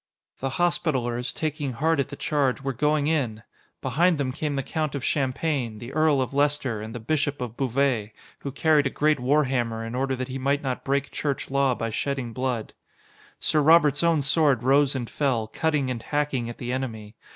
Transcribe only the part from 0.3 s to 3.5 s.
The Hospitallers, taking heart at the charge, were going in!